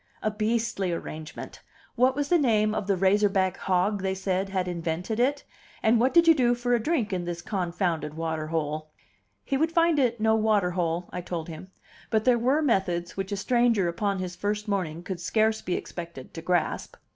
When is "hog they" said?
3.57-4.15